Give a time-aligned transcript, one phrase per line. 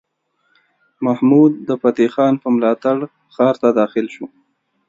[1.05, 2.97] محمود د فتح خان په ملاتړ
[3.33, 4.25] ښار ته داخل شو.